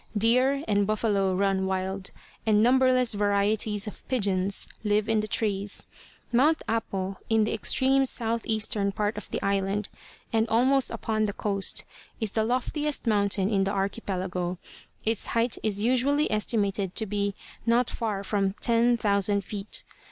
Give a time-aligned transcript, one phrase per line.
[0.17, 2.09] Deer and buffalo run wild,
[2.43, 5.87] and numberless varieties of pigeons live in the trees.
[6.31, 9.89] Mount Apo, in the extreme southeastern part of the island,
[10.33, 11.85] and almost upon the coast,
[12.19, 14.57] is the loftiest mountain in the archipelago.
[15.05, 17.35] Its height is usually estimated to be
[17.67, 19.83] not far from ten thousand feet.